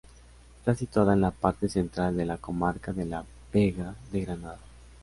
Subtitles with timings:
[0.57, 4.57] Está situada en la parte central de la comarca de la Vega de Granada.